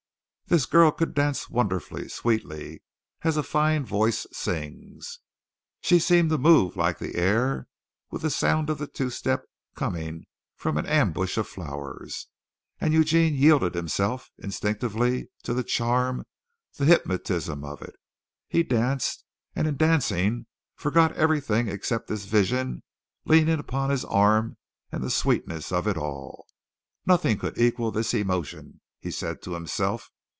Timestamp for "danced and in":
18.61-19.77